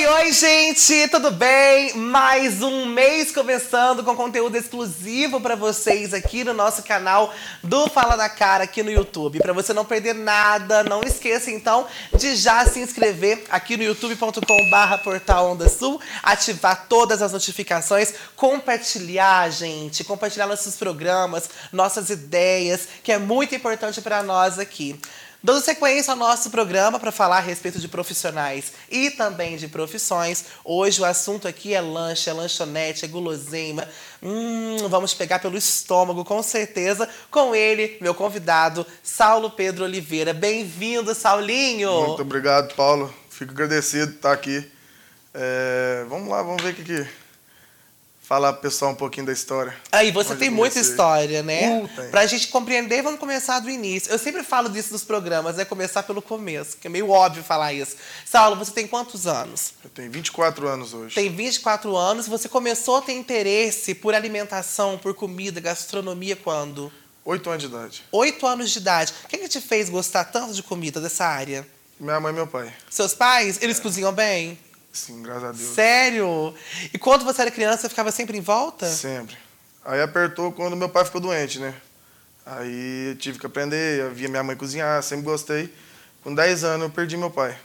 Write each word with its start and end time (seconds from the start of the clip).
Oi, 0.00 0.06
oi, 0.06 0.32
gente, 0.32 1.08
tudo 1.08 1.30
bem? 1.30 1.94
Mais 1.94 2.62
um 2.62 2.86
mês 2.86 3.30
começando 3.30 4.02
com 4.02 4.16
conteúdo 4.16 4.56
exclusivo 4.56 5.42
para 5.42 5.54
vocês 5.54 6.14
aqui 6.14 6.42
no 6.42 6.54
nosso 6.54 6.82
canal 6.84 7.34
do 7.62 7.86
Fala 7.86 8.16
da 8.16 8.26
Cara 8.26 8.64
aqui 8.64 8.82
no 8.82 8.90
YouTube. 8.90 9.40
Para 9.40 9.52
você 9.52 9.74
não 9.74 9.84
perder 9.84 10.14
nada, 10.14 10.82
não 10.82 11.02
esqueça 11.02 11.50
então 11.50 11.86
de 12.16 12.34
já 12.34 12.64
se 12.64 12.80
inscrever 12.80 13.44
aqui 13.50 13.76
no 13.76 13.82
youtube.com/portal 13.82 15.52
Onda 15.52 15.68
Sul, 15.68 16.00
ativar 16.22 16.86
todas 16.88 17.20
as 17.20 17.32
notificações, 17.32 18.14
compartilhar, 18.34 19.50
gente, 19.50 20.02
compartilhar 20.02 20.46
nossos 20.46 20.76
programas, 20.76 21.50
nossas 21.70 22.08
ideias, 22.08 22.88
que 23.04 23.12
é 23.12 23.18
muito 23.18 23.54
importante 23.54 24.00
para 24.00 24.22
nós 24.22 24.58
aqui. 24.58 24.98
Dando 25.42 25.64
sequência 25.64 26.12
ao 26.12 26.18
nosso 26.18 26.50
programa 26.50 27.00
para 27.00 27.10
falar 27.10 27.38
a 27.38 27.40
respeito 27.40 27.78
de 27.78 27.88
profissionais 27.88 28.72
e 28.90 29.10
também 29.10 29.56
de 29.56 29.68
profissões. 29.68 30.44
Hoje 30.62 31.00
o 31.00 31.04
assunto 31.04 31.48
aqui 31.48 31.72
é 31.72 31.80
lanche, 31.80 32.28
é 32.28 32.32
lanchonete, 32.34 33.06
é 33.06 33.08
guloseima. 33.08 33.88
Hum, 34.22 34.76
vamos 34.90 35.14
pegar 35.14 35.38
pelo 35.38 35.56
estômago, 35.56 36.26
com 36.26 36.42
certeza, 36.42 37.08
com 37.30 37.54
ele, 37.54 37.96
meu 38.02 38.14
convidado, 38.14 38.86
Saulo 39.02 39.50
Pedro 39.50 39.84
Oliveira. 39.84 40.34
Bem-vindo, 40.34 41.14
Saulinho! 41.14 42.08
Muito 42.08 42.22
obrigado, 42.22 42.74
Paulo. 42.74 43.12
Fico 43.30 43.52
agradecido 43.52 44.08
de 44.08 44.16
estar 44.16 44.32
aqui. 44.32 44.70
É, 45.32 46.04
vamos 46.06 46.28
lá, 46.28 46.42
vamos 46.42 46.62
ver 46.62 46.72
o 46.72 46.74
que 46.74 47.06
falar 48.30 48.52
pro 48.52 48.62
pessoal 48.62 48.92
um 48.92 48.94
pouquinho 48.94 49.26
da 49.26 49.32
história. 49.32 49.74
Aí, 49.90 50.12
você 50.12 50.36
tem 50.36 50.48
muita 50.48 50.78
história, 50.78 51.42
né? 51.42 51.80
Uh, 51.82 51.88
tem. 51.88 52.10
Pra 52.10 52.24
gente 52.26 52.46
compreender, 52.46 53.02
vamos 53.02 53.18
começar 53.18 53.58
do 53.58 53.68
início. 53.68 54.08
Eu 54.12 54.20
sempre 54.20 54.44
falo 54.44 54.68
disso 54.68 54.92
nos 54.92 55.02
programas, 55.02 55.58
é 55.58 55.64
começar 55.64 56.04
pelo 56.04 56.22
começo, 56.22 56.76
que 56.76 56.86
é 56.86 56.90
meio 56.90 57.10
óbvio 57.10 57.42
falar 57.42 57.72
isso. 57.72 57.96
Saulo, 58.24 58.54
você 58.54 58.70
tem 58.70 58.86
quantos 58.86 59.26
anos? 59.26 59.74
Eu 59.82 59.90
tenho 59.90 60.12
24 60.12 60.68
anos 60.68 60.94
hoje. 60.94 61.12
Tem 61.12 61.28
24 61.28 61.96
anos, 61.96 62.28
você 62.28 62.48
começou 62.48 62.98
a 62.98 63.02
ter 63.02 63.14
interesse 63.14 63.96
por 63.96 64.14
alimentação, 64.14 64.96
por 64.96 65.12
comida, 65.12 65.58
gastronomia 65.58 66.36
quando? 66.36 66.92
8 67.24 67.50
anos 67.50 67.62
de 67.64 67.68
idade. 67.68 68.04
8 68.12 68.46
anos 68.46 68.70
de 68.70 68.78
idade. 68.78 69.12
O 69.24 69.28
que, 69.28 69.38
que 69.38 69.48
te 69.48 69.60
fez 69.60 69.90
gostar 69.90 70.22
tanto 70.26 70.54
de 70.54 70.62
comida 70.62 71.00
dessa 71.00 71.24
área? 71.24 71.66
Minha 71.98 72.20
mãe 72.20 72.32
e 72.32 72.36
meu 72.36 72.46
pai. 72.46 72.72
Seus 72.88 73.12
pais, 73.12 73.58
eles 73.60 73.80
cozinham 73.80 74.12
bem? 74.12 74.56
Sim, 74.92 75.22
graças 75.22 75.44
a 75.44 75.52
Deus. 75.52 75.74
Sério? 75.74 76.54
E 76.92 76.98
quando 76.98 77.24
você 77.24 77.42
era 77.42 77.50
criança, 77.50 77.82
você 77.82 77.88
ficava 77.88 78.10
sempre 78.10 78.36
em 78.36 78.40
volta? 78.40 78.86
Sempre. 78.88 79.36
Aí 79.84 80.02
apertou 80.02 80.52
quando 80.52 80.76
meu 80.76 80.88
pai 80.88 81.04
ficou 81.04 81.20
doente, 81.20 81.58
né? 81.58 81.74
Aí 82.44 83.10
eu 83.10 83.16
tive 83.16 83.38
que 83.38 83.46
aprender, 83.46 84.00
eu 84.00 84.10
via 84.10 84.28
minha 84.28 84.42
mãe 84.42 84.56
cozinhar, 84.56 85.02
sempre 85.02 85.24
gostei. 85.24 85.72
Com 86.22 86.34
10 86.34 86.64
anos 86.64 86.82
eu 86.86 86.90
perdi 86.90 87.16
meu 87.16 87.30
pai. 87.30 87.56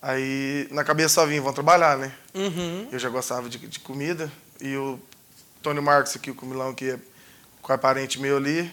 Aí 0.00 0.66
na 0.72 0.82
cabeça 0.82 1.14
só 1.14 1.26
vinha, 1.26 1.40
vão 1.40 1.52
trabalhar, 1.52 1.96
né? 1.96 2.12
Uhum. 2.34 2.88
Eu 2.90 2.98
já 2.98 3.08
gostava 3.08 3.48
de, 3.48 3.58
de 3.58 3.78
comida. 3.78 4.30
E 4.60 4.76
o 4.76 4.98
Tony 5.62 5.80
Marcos 5.80 6.16
aqui, 6.16 6.30
o 6.30 6.34
comilão, 6.34 6.74
que 6.74 6.90
é 6.90 6.98
quase 7.62 7.80
parente 7.80 8.20
meu 8.20 8.36
ali, 8.36 8.70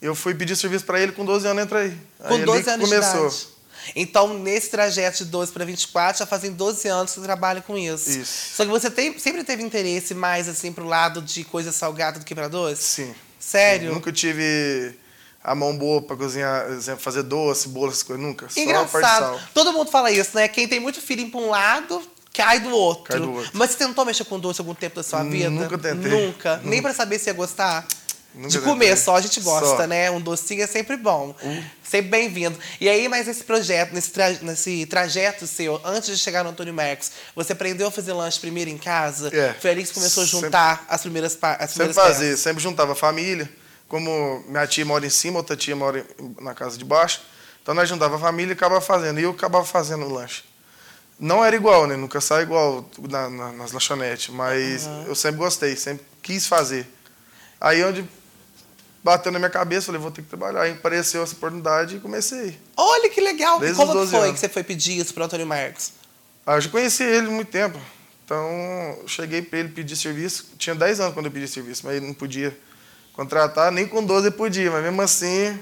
eu 0.00 0.14
fui 0.14 0.34
pedir 0.34 0.54
serviço 0.54 0.84
para 0.84 1.00
ele 1.00 1.12
com 1.12 1.24
12 1.24 1.46
anos, 1.46 1.64
entrei. 1.64 1.90
Com 2.18 2.34
Aí 2.34 2.34
ali 2.34 2.44
12 2.44 2.62
que 2.62 2.70
anos 2.70 2.88
começou. 2.88 3.53
Então, 3.94 4.38
nesse 4.38 4.70
trajeto 4.70 5.18
de 5.18 5.24
12 5.26 5.52
para 5.52 5.64
24, 5.64 6.18
já 6.20 6.26
fazem 6.26 6.52
12 6.52 6.88
anos 6.88 7.12
que 7.12 7.20
você 7.20 7.24
trabalha 7.26 7.60
com 7.62 7.76
isso. 7.76 8.10
Isso. 8.10 8.54
Só 8.56 8.64
que 8.64 8.70
você 8.70 8.90
tem- 8.90 9.18
sempre 9.18 9.44
teve 9.44 9.62
interesse 9.62 10.14
mais 10.14 10.48
assim 10.48 10.72
pro 10.72 10.84
lado 10.86 11.20
de 11.22 11.44
coisa 11.44 11.72
salgada 11.72 12.18
do 12.18 12.24
que 12.24 12.34
para 12.34 12.48
doce? 12.48 12.82
Sim. 12.82 13.14
Sério? 13.38 13.88
Sim, 13.88 13.94
Nunca 13.94 14.10
tive 14.12 14.94
a 15.42 15.54
mão 15.54 15.76
boa 15.76 16.00
para 16.00 16.16
cozinhar, 16.16 16.70
exemplo, 16.70 17.02
fazer 17.02 17.22
doce, 17.22 17.68
bolo, 17.68 17.90
essas 17.90 18.02
coisas, 18.02 18.24
nunca. 18.24 18.48
Engraçado. 18.56 19.38
Todo 19.52 19.72
mundo 19.72 19.90
fala 19.90 20.10
isso, 20.10 20.30
né? 20.34 20.48
Quem 20.48 20.66
tem 20.66 20.80
muito 20.80 21.00
feeling 21.02 21.28
pra 21.28 21.38
um 21.40 21.50
lado, 21.50 22.00
cai 22.32 22.60
do 22.60 22.70
outro. 22.70 23.04
Cai 23.04 23.20
do 23.20 23.30
outro. 23.32 23.50
Mas 23.52 23.70
você 23.72 23.76
tentou 23.78 24.04
mexer 24.06 24.24
com 24.24 24.40
doce 24.40 24.60
algum 24.62 24.74
tempo 24.74 24.96
da 24.96 25.02
sua 25.02 25.22
vida? 25.22 25.50
Nunca 25.50 25.76
tentei. 25.76 26.10
Nunca. 26.10 26.60
Nem 26.64 26.80
pra 26.80 26.94
saber 26.94 27.18
se 27.18 27.28
ia 27.28 27.34
gostar? 27.34 27.86
Nunca 28.34 28.48
de 28.48 28.54
tentei. 28.58 28.68
comer 28.72 28.96
só 28.96 29.16
a 29.16 29.20
gente 29.20 29.38
gosta, 29.40 29.76
Só. 29.76 29.86
né? 29.86 30.10
Um 30.10 30.20
docinho 30.20 30.62
é 30.62 30.66
sempre 30.66 30.96
bom. 30.96 31.34
Sempre 31.82 32.10
bem-vindo. 32.10 32.58
E 32.80 32.88
aí, 32.88 33.08
mas 33.08 33.28
esse 33.28 33.44
projeto, 33.44 33.92
nesse, 33.92 34.10
tra- 34.10 34.30
nesse 34.42 34.86
trajeto 34.86 35.46
seu, 35.46 35.80
antes 35.84 36.08
de 36.10 36.18
chegar 36.18 36.42
no 36.42 36.50
Antônio 36.50 36.74
Marcos, 36.74 37.12
você 37.36 37.52
aprendeu 37.52 37.86
a 37.86 37.90
fazer 37.92 38.12
lanche 38.12 38.40
primeiro 38.40 38.68
em 38.70 38.76
casa? 38.78 39.28
É. 39.34 39.52
Foi 39.54 39.70
ali 39.70 39.82
que 39.82 39.88
você 39.88 39.94
começou 39.94 40.24
a 40.24 40.26
Sempre- 40.26 40.40
juntar 40.46 40.84
as 40.88 41.00
primeiras 41.02 41.32
as 41.32 41.38
Sempre 41.40 41.66
primeiras 41.68 41.96
fazia, 41.96 42.26
peças? 42.30 42.40
sempre 42.40 42.62
juntava 42.62 42.92
a 42.92 42.96
família. 42.96 43.48
Como 43.86 44.42
minha 44.48 44.66
tia 44.66 44.84
mora 44.84 45.06
em 45.06 45.10
cima, 45.10 45.38
outra 45.38 45.54
tia 45.56 45.76
mora 45.76 46.04
na 46.40 46.54
casa 46.54 46.76
de 46.76 46.84
baixo. 46.84 47.20
Então 47.62 47.72
nós 47.74 47.88
juntava 47.88 48.16
a 48.16 48.18
família 48.18 48.52
e 48.52 48.56
acabava 48.56 48.80
fazendo. 48.80 49.20
E 49.20 49.22
eu 49.22 49.30
acabava 49.30 49.64
fazendo 49.64 50.04
o 50.06 50.12
lanche. 50.12 50.42
Não 51.20 51.44
era 51.44 51.54
igual, 51.54 51.86
né? 51.86 51.94
Nunca 51.94 52.20
sai 52.20 52.42
igual 52.42 52.84
na- 53.08 53.30
na- 53.30 53.52
nas 53.52 53.70
lanchonetes. 53.70 54.34
Mas 54.34 54.88
eu 55.06 55.14
sempre 55.14 55.38
gostei, 55.38 55.76
sempre 55.76 56.04
quis 56.20 56.46
fazer. 56.48 56.84
Aí 57.60 57.84
onde 57.84 58.04
bateu 59.04 59.30
na 59.30 59.38
minha 59.38 59.50
cabeça, 59.50 59.86
falei, 59.86 60.00
vou 60.00 60.10
ter 60.10 60.22
que 60.22 60.28
trabalhar. 60.28 60.62
Aí 60.62 60.72
apareceu 60.72 61.22
essa 61.22 61.34
oportunidade 61.34 61.96
e 61.96 62.00
comecei. 62.00 62.58
Olha 62.76 63.08
que 63.10 63.20
legal! 63.20 63.60
Desde 63.60 63.76
Como 63.76 63.90
os 63.90 63.94
que 63.94 64.00
12 64.00 64.10
foi 64.10 64.20
anos. 64.20 64.32
que 64.32 64.40
você 64.40 64.48
foi 64.48 64.64
pedir 64.64 64.98
isso 64.98 65.12
pro 65.12 65.22
Antônio 65.24 65.46
Marcos? 65.46 65.92
Ah, 66.46 66.54
eu 66.56 66.60
já 66.62 66.70
conheci 66.70 67.02
ele 67.04 67.26
há 67.26 67.30
muito 67.30 67.50
tempo. 67.50 67.78
Então, 68.24 68.48
eu 69.02 69.06
cheguei 69.06 69.42
para 69.42 69.58
ele 69.58 69.68
pedir 69.68 69.94
serviço. 69.96 70.52
Tinha 70.58 70.74
10 70.74 70.98
anos 71.00 71.12
quando 71.14 71.26
eu 71.26 71.32
pedi 71.32 71.46
serviço, 71.46 71.82
mas 71.84 71.96
ele 71.96 72.06
não 72.06 72.14
podia 72.14 72.58
contratar, 73.12 73.70
nem 73.70 73.86
com 73.86 74.02
12 74.02 74.28
ele 74.28 74.34
podia. 74.36 74.70
Mas 74.70 74.82
mesmo 74.82 75.02
assim, 75.02 75.58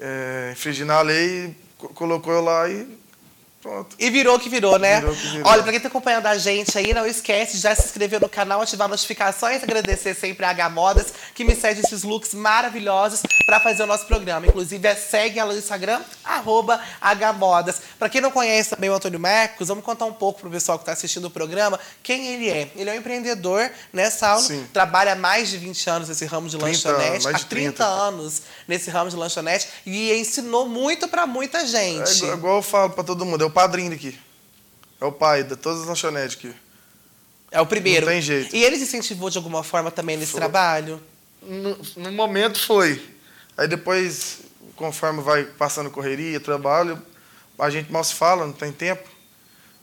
é, 0.00 0.50
infringindo 0.52 0.92
a 0.92 1.00
lei, 1.02 1.56
co- 1.76 1.88
colocou 1.90 2.32
eu 2.32 2.42
lá 2.42 2.68
e 2.68 2.86
pronto. 3.68 3.96
E 3.98 4.10
virou 4.10 4.38
que 4.38 4.48
virou, 4.48 4.78
né? 4.78 5.00
Virou 5.00 5.14
que 5.14 5.26
virou. 5.28 5.48
Olha, 5.50 5.62
pra 5.62 5.72
quem 5.72 5.80
tá 5.80 5.88
acompanhando 5.88 6.26
a 6.26 6.38
gente 6.38 6.76
aí, 6.78 6.92
não 6.94 7.06
esquece 7.06 7.56
de 7.56 7.62
já 7.62 7.74
se 7.74 7.84
inscrever 7.86 8.20
no 8.20 8.28
canal, 8.28 8.62
ativar 8.62 8.88
notificações, 8.88 9.62
agradecer 9.62 10.14
sempre 10.14 10.44
a 10.46 10.50
H 10.50 10.70
Modas, 10.70 11.06
que 11.34 11.44
me 11.44 11.54
cede 11.54 11.80
esses 11.80 12.02
looks 12.02 12.34
maravilhosos 12.34 13.22
pra 13.46 13.60
fazer 13.60 13.82
o 13.82 13.86
nosso 13.86 14.06
programa. 14.06 14.46
Inclusive, 14.46 14.86
é, 14.86 14.94
segue 14.94 15.38
ela 15.38 15.52
no 15.52 15.58
Instagram, 15.58 16.00
arroba 16.24 16.80
H 17.00 17.32
Modas. 17.34 17.80
Pra 17.98 18.08
quem 18.08 18.20
não 18.20 18.30
conhece 18.30 18.70
também 18.70 18.90
o 18.90 18.94
Antônio 18.94 19.20
Marcos, 19.20 19.68
vamos 19.68 19.84
contar 19.84 20.04
um 20.06 20.12
pouco 20.12 20.40
pro 20.40 20.50
pessoal 20.50 20.78
que 20.78 20.84
tá 20.84 20.92
assistindo 20.92 21.26
o 21.26 21.30
programa 21.30 21.78
quem 22.02 22.26
ele 22.28 22.48
é. 22.50 22.70
Ele 22.76 22.88
é 22.90 22.92
um 22.94 22.96
empreendedor, 22.96 23.70
né, 23.92 24.10
Saulo? 24.10 24.42
Sim. 24.42 24.66
Trabalha 24.72 25.12
há 25.12 25.16
mais 25.16 25.48
de 25.48 25.58
20 25.58 25.90
anos 25.90 26.08
nesse 26.08 26.24
ramo 26.24 26.48
de 26.48 26.56
30 26.56 26.88
lanchonete. 26.90 27.28
há 27.28 27.32
de 27.32 27.44
30 27.46 27.72
30. 27.72 27.84
anos 27.84 28.42
nesse 28.66 28.90
ramo 28.90 29.10
de 29.10 29.16
lanchonete 29.16 29.68
e 29.84 30.12
ensinou 30.14 30.68
muito 30.68 31.08
pra 31.08 31.26
muita 31.26 31.58
É 31.58 31.66
gente. 31.66 32.18
igual, 32.18 32.36
igual 32.36 32.56
eu 32.56 32.62
falo 32.62 32.90
para 32.90 33.04
todo 33.04 33.24
mundo, 33.24 33.42
é 33.42 33.46
o 33.46 33.50
padrinho 33.58 33.90
daqui. 33.90 34.16
É 35.00 35.04
o 35.04 35.10
pai 35.10 35.42
de 35.42 35.56
todas 35.56 35.80
as 35.80 35.88
lanchonetes 35.88 36.36
aqui. 36.36 36.54
É 37.50 37.60
o 37.60 37.66
primeiro. 37.66 38.06
Não 38.06 38.12
tem 38.12 38.22
jeito. 38.22 38.54
E 38.54 38.62
ele 38.62 38.76
se 38.76 38.84
incentivou 38.84 39.28
de 39.30 39.36
alguma 39.36 39.64
forma 39.64 39.90
também 39.90 40.16
nesse 40.16 40.30
Foi. 40.30 40.40
trabalho? 40.40 41.02
No, 41.42 41.76
no 41.96 42.12
momento 42.12 42.60
foi. 42.60 43.02
Aí 43.56 43.66
depois, 43.66 44.42
conforme 44.76 45.22
vai 45.22 45.42
passando 45.44 45.90
correria, 45.90 46.38
trabalho, 46.38 47.02
a 47.58 47.68
gente 47.68 47.90
mal 47.90 48.04
se 48.04 48.14
fala, 48.14 48.46
não 48.46 48.52
tem 48.52 48.70
tempo. 48.70 49.08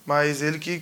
Mas 0.06 0.41
ele 0.41 0.58
que, 0.58 0.81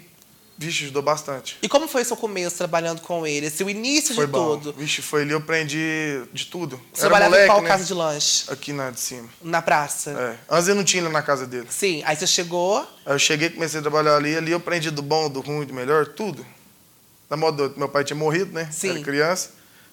vixe, 0.57 0.83
ajudou 0.83 1.01
bastante. 1.01 1.57
E 1.61 1.67
como 1.67 1.87
foi 1.87 2.03
seu 2.03 2.15
começo 2.15 2.57
trabalhando 2.57 3.01
com 3.01 3.25
ele? 3.25 3.47
Esse, 3.47 3.63
o 3.63 3.69
início 3.69 4.15
Foi 4.15 4.25
de 4.25 4.31
bom. 4.31 4.57
tudo? 4.57 4.73
Vixe, 4.73 5.01
foi 5.01 5.23
ali, 5.23 5.31
eu 5.31 5.37
aprendi 5.39 6.21
de 6.31 6.45
tudo. 6.45 6.77
Você 6.93 7.01
Era 7.01 7.09
trabalhava 7.09 7.29
moleque, 7.31 7.45
em 7.45 7.53
qual 7.53 7.61
né? 7.61 7.67
casa 7.67 7.83
de 7.85 7.93
lanche? 7.93 8.45
Aqui 8.51 8.73
na 8.73 8.91
de 8.91 8.99
cima. 8.99 9.29
Na 9.41 9.61
praça? 9.61 10.11
É. 10.11 10.55
Antes 10.55 10.67
eu 10.67 10.75
não 10.75 10.83
tinha 10.83 11.07
na 11.09 11.21
casa 11.21 11.45
dele. 11.45 11.67
Sim. 11.69 12.01
Aí 12.05 12.15
você 12.15 12.27
chegou. 12.27 12.79
Aí 13.05 13.13
eu 13.13 13.19
cheguei, 13.19 13.49
comecei 13.49 13.79
a 13.79 13.81
trabalhar 13.81 14.15
ali, 14.15 14.35
ali 14.35 14.51
eu 14.51 14.57
aprendi 14.57 14.89
do 14.91 15.01
bom, 15.01 15.29
do 15.29 15.41
ruim, 15.41 15.65
do 15.65 15.73
melhor, 15.73 16.07
tudo. 16.07 16.45
Da 17.29 17.35
modo, 17.35 17.73
meu 17.77 17.89
pai 17.89 18.03
tinha 18.03 18.17
morrido, 18.17 18.53
né? 18.53 18.69
Sim. 18.71 18.91
Era 18.91 18.99
criança. 19.01 19.51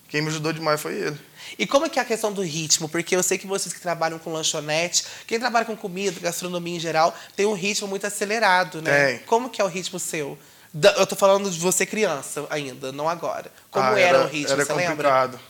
Quem 0.08 0.20
me 0.20 0.28
ajudou 0.28 0.52
demais 0.52 0.80
foi 0.80 0.94
ele. 0.94 1.16
E 1.56 1.66
como 1.66 1.86
é 1.86 1.88
que 1.88 1.98
é 1.98 2.02
a 2.02 2.04
questão 2.04 2.32
do 2.32 2.42
ritmo? 2.42 2.88
Porque 2.88 3.14
eu 3.14 3.22
sei 3.22 3.38
que 3.38 3.46
vocês 3.46 3.72
que 3.72 3.80
trabalham 3.80 4.18
com 4.18 4.32
lanchonete, 4.32 5.04
quem 5.24 5.38
trabalha 5.38 5.64
com 5.64 5.76
comida, 5.76 6.18
gastronomia 6.20 6.76
em 6.76 6.80
geral, 6.80 7.16
tem 7.36 7.46
um 7.46 7.52
ritmo 7.52 7.86
muito 7.86 8.06
acelerado, 8.06 8.82
né? 8.82 9.06
Tem. 9.06 9.18
Como 9.20 9.48
que 9.48 9.60
é 9.60 9.64
o 9.64 9.68
ritmo 9.68 10.00
seu? 10.00 10.36
Da- 10.72 10.92
Eu 10.92 11.06
tô 11.06 11.16
falando 11.16 11.50
de 11.50 11.58
você 11.58 11.84
criança 11.84 12.46
ainda, 12.50 12.92
não 12.92 13.08
agora. 13.08 13.50
Como 13.70 13.86
Ah, 13.86 13.98
era, 13.98 14.22
o 14.24 14.26
ritmo, 14.28 14.52
Era 14.52 14.64
você 14.64 14.72
lembra? 14.72 14.88
complicado. 14.90 15.40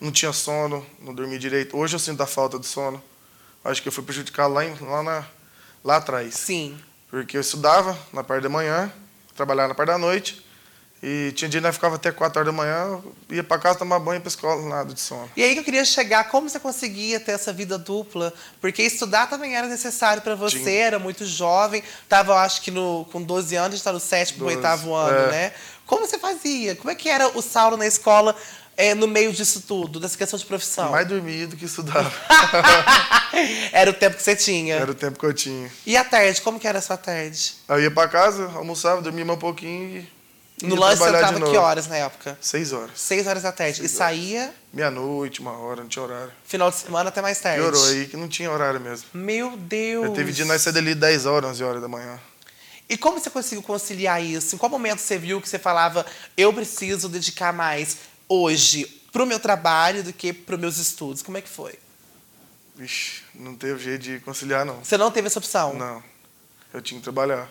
Não 0.00 0.10
tinha 0.12 0.32
sono, 0.32 0.84
não 1.00 1.14
dormia 1.14 1.38
direito. 1.38 1.76
Hoje 1.76 1.94
eu 1.94 2.00
sinto 2.00 2.22
a 2.22 2.26
falta 2.26 2.58
de 2.58 2.66
sono. 2.66 3.02
Acho 3.64 3.80
que 3.82 3.88
eu 3.88 3.92
fui 3.92 4.04
prejudicado 4.04 4.52
lá, 4.52 4.64
em- 4.64 4.76
lá, 4.80 5.02
na, 5.02 5.26
lá 5.84 5.96
atrás. 5.96 6.34
Sim. 6.34 6.78
Porque 7.08 7.36
eu 7.36 7.40
estudava 7.40 7.96
na 8.12 8.22
parte 8.22 8.42
da 8.42 8.48
manhã, 8.48 8.92
trabalhava 9.36 9.68
na 9.68 9.74
parte 9.74 9.88
da 9.88 9.98
noite. 9.98 10.44
E 11.02 11.30
tinha 11.32 11.48
dia 11.48 11.60
que 11.60 11.66
nós 11.66 11.74
ficava 11.74 11.96
até 11.96 12.10
4 12.10 12.40
horas 12.40 12.52
da 12.52 12.56
manhã, 12.56 13.00
ia 13.30 13.44
para 13.44 13.60
casa 13.60 13.78
tomar 13.78 13.98
banho 13.98 14.20
para 14.20 14.28
escola, 14.28 14.66
nada 14.66 14.94
de 14.94 15.00
sono. 15.00 15.30
E 15.36 15.42
aí 15.42 15.52
que 15.52 15.60
eu 15.60 15.64
queria 15.64 15.84
chegar, 15.84 16.24
como 16.30 16.48
você 16.48 16.58
conseguia 16.58 17.20
ter 17.20 17.32
essa 17.32 17.52
vida 17.52 17.76
dupla? 17.76 18.32
Porque 18.60 18.82
estudar 18.82 19.28
também 19.28 19.54
era 19.54 19.66
necessário 19.66 20.22
para 20.22 20.34
você, 20.34 20.58
Tinha. 20.58 20.70
era 20.70 20.98
muito 20.98 21.24
jovem, 21.26 21.82
estava, 22.02 22.40
acho 22.40 22.62
que 22.62 22.70
no, 22.70 23.06
com 23.12 23.22
12 23.22 23.54
anos, 23.56 23.76
está 23.76 23.92
no 23.92 24.00
sétimo, 24.00 24.40
12, 24.40 24.56
oitavo 24.56 24.94
ano, 24.94 25.28
é. 25.28 25.30
né? 25.30 25.52
Como 25.84 26.06
você 26.06 26.18
fazia? 26.18 26.74
Como 26.74 26.90
é 26.90 26.94
que 26.94 27.08
era 27.08 27.28
o 27.28 27.42
Saulo 27.42 27.76
na 27.76 27.86
escola 27.86 28.34
é, 28.76 28.94
no 28.94 29.06
meio 29.06 29.32
disso 29.32 29.62
tudo, 29.62 30.00
dessa 30.00 30.18
questão 30.18 30.38
de 30.38 30.44
profissão? 30.44 30.90
Mais 30.90 31.06
dormia 31.06 31.46
do 31.46 31.56
que 31.56 31.64
estudava. 31.64 32.12
era 33.70 33.90
o 33.90 33.94
tempo 33.94 34.16
que 34.16 34.22
você 34.22 34.34
tinha. 34.34 34.74
Era 34.74 34.90
o 34.90 34.94
tempo 34.94 35.18
que 35.18 35.24
eu 35.24 35.32
tinha. 35.32 35.70
E 35.86 35.96
a 35.96 36.04
tarde, 36.04 36.40
como 36.42 36.58
que 36.58 36.66
era 36.66 36.78
a 36.78 36.82
sua 36.82 36.96
tarde? 36.96 37.54
Eu 37.68 37.80
ia 37.80 37.90
pra 37.90 38.08
casa, 38.08 38.50
almoçava, 38.54 39.00
dormia 39.00 39.24
um 39.24 39.36
pouquinho 39.36 39.98
e. 40.00 40.15
No 40.62 40.74
ia 40.74 40.80
lanche 40.80 40.96
você 40.96 41.10
de 41.10 41.16
entrava 41.16 41.50
que 41.50 41.56
horas 41.56 41.86
na 41.86 41.96
época? 41.96 42.38
Seis 42.40 42.72
horas. 42.72 42.90
Seis 42.94 43.26
horas 43.26 43.42
da 43.42 43.52
tarde. 43.52 43.84
E 43.84 43.88
saía 43.88 44.54
Meia-noite, 44.72 45.40
uma 45.40 45.52
hora, 45.52 45.82
não 45.82 45.88
tinha 45.88 46.02
horário. 46.02 46.32
final 46.44 46.70
de 46.70 46.76
semana 46.76 47.10
até 47.10 47.20
mais 47.20 47.38
tarde. 47.40 47.60
Piorou 47.60 47.84
aí 47.88 48.06
que 48.06 48.16
não 48.16 48.28
tinha 48.28 48.50
horário 48.50 48.80
mesmo. 48.80 49.08
Meu 49.12 49.56
Deus. 49.56 50.06
Eu 50.06 50.12
teve 50.12 50.32
dia 50.32 50.44
nós 50.44 50.62
sair 50.62 50.72
dali 50.72 50.94
10 50.94 51.26
horas, 51.26 51.50
11 51.50 51.64
horas 51.64 51.82
da 51.82 51.88
manhã. 51.88 52.18
E 52.88 52.96
como 52.96 53.18
você 53.18 53.28
conseguiu 53.28 53.62
conciliar 53.62 54.22
isso? 54.22 54.54
Em 54.54 54.58
qual 54.58 54.70
momento 54.70 55.00
você 55.00 55.18
viu 55.18 55.40
que 55.40 55.48
você 55.48 55.58
falava, 55.58 56.06
eu 56.36 56.52
preciso 56.52 57.08
dedicar 57.08 57.52
mais 57.52 57.98
hoje 58.28 58.86
pro 59.12 59.26
meu 59.26 59.40
trabalho 59.40 60.02
do 60.04 60.12
que 60.12 60.32
pros 60.32 60.58
meus 60.58 60.78
estudos? 60.78 61.22
Como 61.22 61.36
é 61.36 61.40
que 61.40 61.48
foi? 61.48 61.74
Vixe, 62.76 63.22
não 63.34 63.54
teve 63.54 63.82
jeito 63.82 64.02
de 64.02 64.20
conciliar, 64.20 64.64
não. 64.64 64.84
Você 64.84 64.96
não 64.96 65.10
teve 65.10 65.26
essa 65.26 65.38
opção? 65.38 65.74
Não. 65.74 66.02
Eu 66.72 66.82
tinha 66.82 67.00
que 67.00 67.04
trabalhar. 67.04 67.50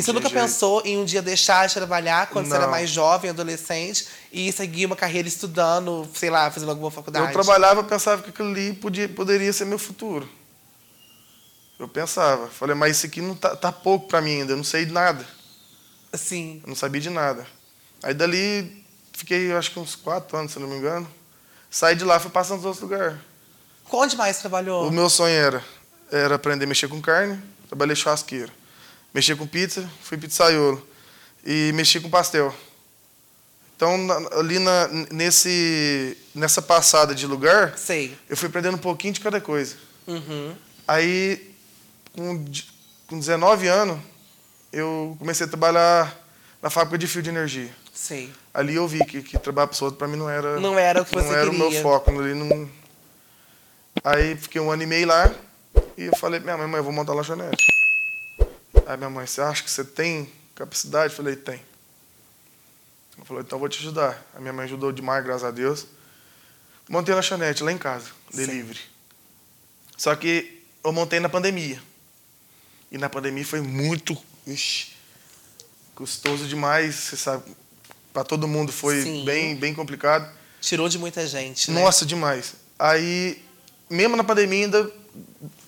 E 0.00 0.02
você 0.02 0.12
De 0.12 0.16
nunca 0.18 0.28
jeito. 0.28 0.42
pensou 0.42 0.82
em 0.84 0.98
um 0.98 1.04
dia 1.04 1.20
deixar 1.22 1.66
de 1.68 1.74
trabalhar 1.74 2.28
quando 2.28 2.46
você 2.46 2.54
era 2.54 2.64
Não. 2.64 2.70
mais 2.70 2.88
jovem, 2.90 3.30
adolescente, 3.30 4.06
e 4.32 4.50
seguir 4.52 4.86
uma 4.86 4.96
carreira 4.96 5.28
estudando, 5.28 6.08
sei 6.14 6.30
lá, 6.30 6.50
fazendo 6.50 6.70
alguma 6.70 6.90
faculdade? 6.90 7.26
Eu 7.26 7.32
trabalhava, 7.32 7.84
pensava 7.84 8.22
que 8.22 8.30
aquilo 8.30 8.50
ali 8.50 8.72
podia, 8.72 9.08
poderia 9.08 9.52
ser 9.52 9.64
meu 9.66 9.78
futuro. 9.78 10.28
Eu 11.78 11.88
pensava. 11.88 12.48
Falei, 12.48 12.74
mas 12.74 12.96
isso 12.98 13.06
aqui 13.06 13.20
não 13.20 13.34
tá, 13.34 13.54
tá 13.56 13.70
pouco 13.72 14.08
pra 14.08 14.20
mim 14.20 14.40
ainda, 14.40 14.52
eu 14.52 14.56
não 14.56 14.64
sei 14.64 14.84
de 14.84 14.92
nada. 14.92 15.24
Sim. 16.14 16.60
Eu 16.62 16.68
não 16.68 16.76
sabia 16.76 17.00
de 17.00 17.10
nada. 17.10 17.46
Aí 18.02 18.12
dali, 18.14 18.84
fiquei 19.12 19.52
acho 19.52 19.70
que 19.70 19.78
uns 19.78 19.94
quatro 19.94 20.36
anos, 20.36 20.52
se 20.52 20.58
não 20.58 20.66
me 20.68 20.76
engano. 20.76 21.08
Saí 21.70 21.94
de 21.94 22.04
lá, 22.04 22.18
fui 22.18 22.30
passando 22.30 22.56
nos 22.56 22.64
outros 22.66 22.82
lugares. 22.82 23.16
Onde 23.92 24.16
mais 24.16 24.36
você 24.36 24.42
trabalhou? 24.42 24.88
O 24.88 24.90
meu 24.90 25.08
sonho 25.10 25.34
era, 25.34 25.64
era 26.10 26.34
aprender 26.36 26.64
a 26.64 26.68
mexer 26.68 26.88
com 26.88 27.00
carne, 27.00 27.40
trabalhei 27.68 27.94
churrasqueiro. 27.96 28.52
Mexer 29.12 29.36
com 29.36 29.46
pizza, 29.46 29.88
fui 30.02 30.16
pizzaiolo. 30.16 30.86
E 31.44 31.72
mexi 31.74 31.98
com 32.00 32.10
pastel. 32.10 32.54
Então, 33.76 33.96
ali 34.38 34.58
na, 34.58 34.88
nesse, 35.10 36.16
nessa 36.34 36.60
passada 36.60 37.14
de 37.14 37.26
lugar, 37.26 37.78
Sei. 37.78 38.14
eu 38.28 38.36
fui 38.36 38.48
aprendendo 38.48 38.74
um 38.74 38.80
pouquinho 38.80 39.14
de 39.14 39.20
cada 39.20 39.40
coisa. 39.40 39.76
Uhum. 40.06 40.54
Aí, 40.86 41.54
com, 42.12 42.44
com 43.06 43.18
19 43.18 43.68
anos, 43.68 43.98
eu 44.70 45.16
comecei 45.18 45.46
a 45.46 45.48
trabalhar 45.48 46.14
na 46.62 46.68
fábrica 46.68 46.98
de 46.98 47.06
fio 47.06 47.22
de 47.22 47.30
energia. 47.30 47.70
Sei. 47.94 48.30
Ali 48.52 48.74
eu 48.74 48.86
vi 48.86 49.04
que, 49.04 49.22
que 49.22 49.38
trabalhar 49.38 49.66
para 49.68 49.84
outros 49.84 49.98
para 49.98 50.08
mim 50.08 50.16
não 50.16 50.28
era 50.28 50.60
Não 50.60 50.78
era 50.78 51.02
o 51.02 51.04
que 51.04 51.16
não 51.16 51.22
você 51.22 51.34
era 51.34 51.48
o 51.48 51.50
queria. 51.50 51.70
meu 51.70 51.82
foco 51.82 52.10
ali 52.10 52.34
não 52.34 52.70
aí 54.02 54.36
fiquei 54.36 54.60
um 54.60 54.70
ano 54.70 54.82
e 54.82 54.86
meio 54.86 55.06
lá 55.06 55.30
e 55.96 56.04
eu 56.04 56.16
falei 56.16 56.40
minha 56.40 56.56
mãe 56.56 56.66
mãe 56.66 56.78
eu 56.78 56.84
vou 56.84 56.92
montar 56.92 57.12
lanchonete 57.12 57.62
aí 58.90 58.96
minha 58.96 59.10
mãe 59.10 59.26
você 59.26 59.40
acha 59.40 59.62
que 59.62 59.70
você 59.70 59.84
tem 59.84 60.30
capacidade? 60.54 61.12
Eu 61.12 61.16
falei 61.16 61.36
tem 61.36 61.60
ela 63.20 63.26
falou 63.26 63.42
então 63.42 63.56
eu 63.56 63.60
vou 63.60 63.68
te 63.68 63.78
ajudar. 63.78 64.26
A 64.34 64.40
minha 64.40 64.52
mãe 64.52 64.64
ajudou 64.64 64.90
demais 64.90 65.22
graças 65.22 65.44
a 65.44 65.50
Deus. 65.50 65.86
Montei 66.88 67.12
a 67.12 67.16
lanchonete 67.16 67.62
lá 67.62 67.70
em 67.70 67.78
casa 67.78 68.10
delivery. 68.32 68.80
Só 69.96 70.14
que 70.16 70.62
eu 70.82 70.92
montei 70.92 71.20
na 71.20 71.28
pandemia. 71.28 71.80
E 72.90 72.98
na 72.98 73.08
pandemia 73.08 73.44
foi 73.44 73.60
muito 73.60 74.16
ixi, 74.46 74.88
custoso 75.94 76.48
demais 76.48 76.94
você 76.94 77.16
sabe 77.16 77.54
para 78.12 78.24
todo 78.24 78.48
mundo 78.48 78.72
foi 78.72 79.02
Sim. 79.02 79.24
bem 79.24 79.54
bem 79.54 79.74
complicado. 79.74 80.28
Tirou 80.60 80.88
de 80.88 80.98
muita 80.98 81.26
gente, 81.26 81.70
né? 81.70 81.80
nossa, 81.80 82.04
demais. 82.04 82.54
Aí, 82.78 83.42
mesmo 83.88 84.16
na 84.16 84.24
pandemia, 84.24 84.64
ainda, 84.64 84.90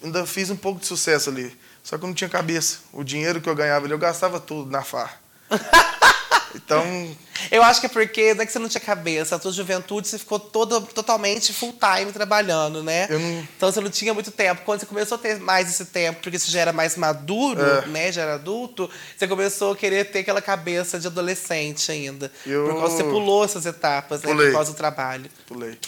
ainda 0.03 0.27
fiz 0.27 0.51
um 0.51 0.57
pouco 0.57 0.81
de 0.81 0.87
sucesso 0.87 1.31
ali. 1.31 1.57
Só 1.83 1.99
que 1.99 2.05
eu 2.05 2.09
não 2.09 2.15
tinha 2.15 2.31
cabeça. 2.31 2.79
O 2.93 3.03
dinheiro 3.03 3.41
que 3.41 3.49
eu 3.49 3.55
ganhava 3.55 3.85
ali, 3.87 3.93
eu 3.93 3.99
gastava 3.99 4.39
tudo 4.41 4.71
na 4.71 4.83
farra. 4.83 5.21
então, 6.55 7.17
Eu 7.51 7.63
acho 7.63 7.81
que 7.81 7.87
é 7.87 7.89
porque 7.89 8.35
não 8.35 8.43
é 8.43 8.47
que 8.47 8.53
você 8.53 8.59
não 8.59 8.69
tinha 8.69 8.81
cabeça. 8.81 9.35
A 9.35 9.39
tua 9.39 9.51
juventude 9.53 10.07
você 10.07 10.19
ficou 10.19 10.39
toda, 10.39 10.81
totalmente 10.81 11.53
full 11.53 11.73
time 11.75 12.13
trabalhando, 12.13 12.83
né? 12.83 13.09
Não- 13.09 13.49
Então 13.57 13.73
você 13.73 13.81
não 13.81 13.91
tinha 13.91 14.13
muito 14.15 14.31
tempo. 14.31 14.63
Quando 14.65 14.81
você 14.81 14.87
começou 14.87 15.17
a 15.17 15.19
ter 15.19 15.41
mais 15.41 15.69
esse 15.69 15.87
tempo, 15.87 16.21
porque 16.23 16.39
você 16.39 16.51
já 16.51 16.61
era 16.61 16.73
mais 16.73 16.97
maduro, 16.97 17.61
É. 17.61 17.87
né? 17.87 18.13
Já 18.13 18.23
era 18.23 18.35
adulto, 18.35 18.89
você 19.17 19.27
começou 19.27 19.73
a 19.73 19.77
querer 19.77 20.05
ter 20.11 20.21
aquela 20.21 20.41
cabeça 20.43 21.01
de 21.01 21.07
adolescente 21.07 21.91
ainda. 21.91 22.31
Eu- 22.47 22.67
Por 22.69 22.79
causa 22.81 22.97
você 22.97 23.05
pulou 23.05 23.45
essas 23.45 23.67
etapas, 23.67 24.23
né? 24.23 24.33
Por 24.35 24.53
causa 24.53 24.73
do 24.73 24.77
trabalho. 24.77 25.31
pulei. 25.47 25.79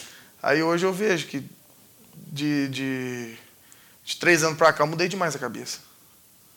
Aí 0.42 0.62
hoje 0.62 0.84
eu 0.84 0.92
vejo 0.92 1.26
que 1.26 1.42
de, 2.16 2.68
de, 2.68 3.34
de 4.04 4.16
três 4.16 4.42
anos 4.42 4.56
pra 4.58 4.72
cá 4.72 4.82
eu 4.84 4.86
mudei 4.88 5.08
demais 5.08 5.34
a 5.34 5.38
cabeça. 5.38 5.78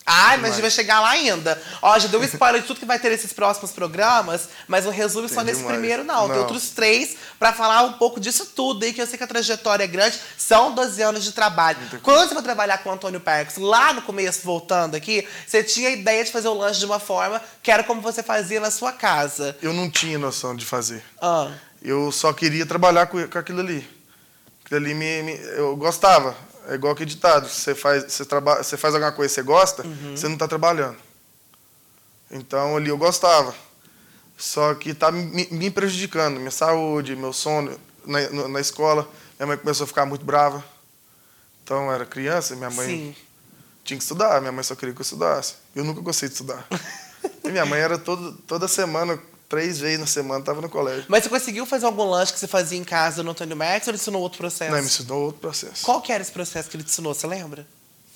Ai, 0.09 0.37
mas 0.37 0.51
a 0.51 0.53
gente 0.53 0.61
vai 0.61 0.71
chegar 0.71 1.01
lá 1.01 1.09
ainda. 1.09 1.61
Ó, 1.81 1.99
já 1.99 2.07
deu 2.07 2.21
um 2.21 2.23
spoiler 2.23 2.61
de 2.61 2.67
tudo 2.67 2.79
que 2.79 2.85
vai 2.85 2.97
ter 2.97 3.09
nesses 3.09 3.33
próximos 3.33 3.71
programas, 3.73 4.47
mas 4.65 4.85
não 4.85 4.91
resume 4.93 5.27
só 5.27 5.35
Tem 5.35 5.45
nesse 5.47 5.57
demais. 5.59 5.77
primeiro, 5.77 6.05
não. 6.05 6.27
Tem 6.27 6.35
Não. 6.37 6.43
outros 6.43 6.69
três 6.69 7.17
pra 7.37 7.51
falar 7.51 7.81
um 7.83 7.91
pouco 7.93 8.17
disso 8.17 8.45
tudo 8.55 8.85
aí, 8.85 8.93
que 8.93 9.01
eu 9.01 9.05
sei 9.05 9.17
que 9.17 9.23
a 9.25 9.27
trajetória 9.27 9.83
é 9.83 9.87
grande. 9.87 10.17
São 10.37 10.73
12 10.73 11.01
anos 11.01 11.25
de 11.25 11.33
trabalho. 11.33 11.77
Quando 12.01 12.25
você 12.25 12.33
foi 12.33 12.41
trabalhar 12.41 12.77
com 12.77 12.89
o 12.89 12.93
Antônio 12.93 13.19
Perks, 13.19 13.57
lá 13.57 13.91
no 13.91 14.01
começo, 14.01 14.39
voltando 14.45 14.95
aqui, 14.95 15.27
você 15.45 15.61
tinha 15.61 15.89
a 15.89 15.91
ideia 15.91 16.23
de 16.23 16.31
fazer 16.31 16.47
o 16.47 16.53
lanche 16.53 16.79
de 16.79 16.85
uma 16.85 16.99
forma 17.01 17.41
que 17.61 17.69
era 17.69 17.83
como 17.83 17.99
você 17.99 18.23
fazia 18.23 18.61
na 18.61 18.71
sua 18.71 18.93
casa. 18.93 19.57
Eu 19.61 19.73
não 19.73 19.89
tinha 19.91 20.17
noção 20.17 20.55
de 20.55 20.65
fazer. 20.65 21.03
Ah, 21.21 21.51
Eu 21.81 22.13
só 22.13 22.31
queria 22.31 22.65
trabalhar 22.65 23.07
com, 23.07 23.27
com 23.27 23.37
aquilo 23.37 23.59
ali. 23.59 23.85
Aquilo 24.63 24.79
ali 24.79 24.93
me, 24.93 25.23
me- 25.23 25.39
eu 25.57 25.75
gostava. 25.75 26.33
É 26.67 26.75
igual 26.75 26.93
que 26.93 27.05
ditado. 27.05 27.47
Você 27.47 27.73
faz, 27.73 28.03
você 28.11 28.25
traba, 28.25 28.61
você 28.61 28.75
faz 28.75 28.93
alguma 28.93 29.11
coisa 29.11 29.29
que 29.29 29.35
você 29.35 29.43
gosta, 29.43 29.83
você 29.83 30.27
não 30.27 30.33
está 30.33 30.47
trabalhando. 30.47 30.97
Então 32.29 32.75
ali 32.75 32.89
eu 32.89 32.97
gostava. 32.97 33.55
Só 34.37 34.75
que 34.75 34.93
tá 34.93 35.11
me, 35.11 35.47
me 35.49 35.71
prejudicando. 35.71 36.37
Minha 36.37 36.51
saúde, 36.51 37.15
meu 37.15 37.33
sono. 37.33 37.79
Na, 38.05 38.47
na 38.47 38.59
escola, 38.61 39.07
minha 39.39 39.47
mãe 39.47 39.57
começou 39.57 39.85
a 39.85 39.87
ficar 39.87 40.05
muito 40.05 40.23
brava. 40.23 40.63
Então 41.63 41.85
eu 41.85 41.91
era 41.91 42.05
criança, 42.05 42.55
minha 42.55 42.69
mãe 42.69 42.87
sim. 42.87 43.15
tinha 43.83 43.97
que 43.97 44.03
estudar. 44.03 44.39
Minha 44.41 44.51
mãe 44.51 44.63
só 44.63 44.75
queria 44.75 44.93
que 44.93 45.01
eu 45.01 45.03
estudasse. 45.03 45.55
Eu 45.75 45.83
nunca 45.83 46.01
gostei 46.01 46.29
de 46.29 46.35
estudar. 46.35 46.67
e 47.43 47.49
minha 47.49 47.65
mãe 47.65 47.79
era 47.79 47.97
todo, 47.97 48.33
toda 48.45 48.67
semana, 48.67 49.19
três 49.49 49.79
vezes 49.79 49.99
na 49.99 50.05
semana, 50.05 50.39
estava 50.39 50.61
no 50.61 50.69
colégio. 50.69 51.05
Mas 51.07 51.23
você 51.23 51.29
conseguiu 51.29 51.65
fazer 51.65 51.85
algum 51.85 52.03
lanche 52.03 52.33
que 52.33 52.39
você 52.39 52.47
fazia 52.47 52.77
em 52.77 52.83
casa 52.83 53.23
no 53.23 53.31
Antônio 53.31 53.55
Max 53.55 53.87
ou 53.87 53.91
ele 53.91 53.97
ensinou 53.97 54.21
outro 54.21 54.37
processo? 54.37 54.71
Não, 54.71 54.79
me 54.79 54.85
ensinou 54.85 55.23
outro 55.25 55.41
processo. 55.41 55.85
Qual 55.85 56.01
que 56.01 56.11
era 56.11 56.21
esse 56.21 56.31
processo 56.31 56.69
que 56.69 56.75
ele 56.75 56.83
te 56.83 56.89
ensinou, 56.89 57.13
você 57.13 57.27
lembra? 57.27 57.65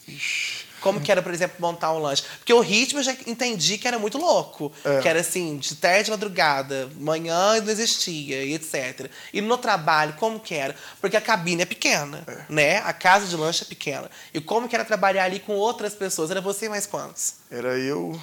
Ixi. 0.08 0.72
Como 0.82 1.00
que 1.00 1.12
era, 1.12 1.22
por 1.22 1.32
exemplo, 1.32 1.58
montar 1.60 1.94
um 1.94 2.00
lanche? 2.00 2.24
Porque 2.40 2.52
o 2.52 2.60
ritmo 2.60 3.00
eu 3.00 3.04
já 3.04 3.16
entendi 3.28 3.78
que 3.78 3.88
era 3.88 4.00
muito 4.00 4.18
louco. 4.18 4.72
É. 4.84 5.00
Que 5.00 5.08
era 5.08 5.20
assim, 5.20 5.58
de 5.58 5.76
tarde, 5.76 6.10
madrugada, 6.10 6.90
manhã 6.98 7.62
não 7.62 7.72
existia, 7.72 8.44
e 8.44 8.56
etc. 8.56 9.10
E 9.32 9.42
no 9.42 9.58
trabalho, 9.60 10.14
como 10.14 10.40
que 10.40 10.56
era? 10.56 10.76
Porque 11.00 11.16
a 11.16 11.22
cabine 11.22 11.62
é 11.62 11.66
pequena, 11.66 12.26
né? 12.50 12.80
A 12.80 12.92
casa 12.92 13.28
de 13.28 13.36
lanche 13.36 13.64
é 13.64 13.68
pequena. 13.68 14.10
E 14.34 14.42
como 14.42 14.68
que 14.68 14.76
era 14.76 14.84
trabalhar 14.84 15.26
ali 15.26 15.40
com 15.40 15.54
outras 15.54 15.94
pessoas? 15.94 16.32
Era 16.32 16.42
você 16.42 16.66
e 16.66 16.70
mais 16.70 16.88
quantos? 16.88 17.36
Era 17.52 17.78
eu, 17.78 18.20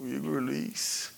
o 0.00 0.08
Igor 0.08 0.40
Luiz. 0.40 1.13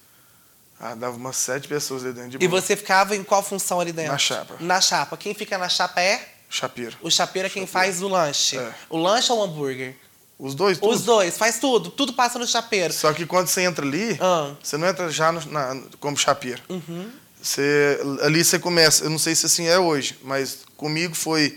Ah, 0.78 0.94
dava 0.94 1.16
umas 1.16 1.36
sete 1.36 1.66
pessoas 1.66 2.04
ali 2.04 2.12
dentro 2.12 2.30
de 2.38 2.44
E 2.44 2.48
boa. 2.48 2.60
você 2.60 2.76
ficava 2.76 3.16
em 3.16 3.24
qual 3.24 3.42
função 3.42 3.80
ali 3.80 3.92
dentro? 3.92 4.12
Na 4.12 4.18
chapa. 4.18 4.56
Na 4.60 4.80
chapa. 4.80 5.16
Quem 5.16 5.32
fica 5.34 5.56
na 5.56 5.68
chapa 5.68 6.00
é? 6.00 6.28
Chapeiro. 6.50 6.96
O 7.02 7.10
chapeiro 7.10 7.46
é 7.46 7.50
quem 7.50 7.66
faz 7.66 8.02
o 8.02 8.08
lanche. 8.08 8.58
É. 8.58 8.72
O 8.90 8.98
lanche 8.98 9.32
ou 9.32 9.38
o 9.38 9.42
hambúrguer? 9.42 9.96
Os 10.38 10.54
dois, 10.54 10.76
tudo. 10.78 10.92
Os 10.92 11.02
dois, 11.02 11.38
faz 11.38 11.58
tudo. 11.58 11.90
Tudo 11.90 12.12
passa 12.12 12.38
no 12.38 12.46
chapeiro. 12.46 12.92
Só 12.92 13.10
que 13.14 13.24
quando 13.24 13.46
você 13.48 13.62
entra 13.62 13.86
ali, 13.86 14.18
Ah. 14.20 14.52
você 14.62 14.76
não 14.76 14.86
entra 14.86 15.08
já 15.10 15.32
no- 15.32 15.44
na- 15.50 15.80
como 15.98 16.16
chapeiro. 16.16 16.62
Uhum. 16.68 17.10
Você, 17.40 17.98
ali 18.22 18.44
você 18.44 18.58
começa, 18.58 19.04
eu 19.04 19.10
não 19.10 19.18
sei 19.18 19.34
se 19.34 19.46
assim 19.46 19.66
é 19.66 19.78
hoje, 19.78 20.18
mas 20.22 20.58
comigo 20.76 21.14
foi 21.14 21.56